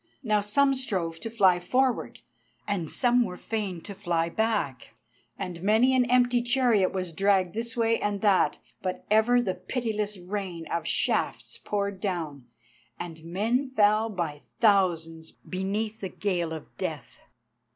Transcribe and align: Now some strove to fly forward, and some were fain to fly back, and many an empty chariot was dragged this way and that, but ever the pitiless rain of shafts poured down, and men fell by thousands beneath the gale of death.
Now 0.23 0.41
some 0.41 0.73
strove 0.73 1.19
to 1.19 1.29
fly 1.29 1.59
forward, 1.59 2.21
and 2.67 2.89
some 2.89 3.23
were 3.23 3.37
fain 3.37 3.81
to 3.81 3.93
fly 3.93 4.29
back, 4.29 4.95
and 5.37 5.61
many 5.61 5.93
an 5.95 6.05
empty 6.09 6.41
chariot 6.41 6.91
was 6.91 7.11
dragged 7.11 7.53
this 7.53 7.77
way 7.77 7.99
and 8.01 8.19
that, 8.21 8.57
but 8.81 9.05
ever 9.11 9.43
the 9.43 9.53
pitiless 9.53 10.17
rain 10.17 10.65
of 10.71 10.87
shafts 10.87 11.59
poured 11.59 11.99
down, 12.01 12.47
and 12.99 13.23
men 13.23 13.69
fell 13.75 14.09
by 14.09 14.41
thousands 14.59 15.33
beneath 15.33 15.99
the 16.01 16.09
gale 16.09 16.51
of 16.51 16.75
death. 16.79 17.21